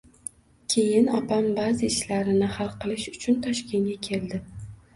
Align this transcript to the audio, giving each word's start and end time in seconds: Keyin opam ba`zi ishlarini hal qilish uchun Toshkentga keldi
Keyin 0.73 1.09
opam 1.17 1.49
ba`zi 1.59 1.85
ishlarini 1.91 2.49
hal 2.57 2.73
qilish 2.81 3.07
uchun 3.15 3.39
Toshkentga 3.47 4.03
keldi 4.13 4.45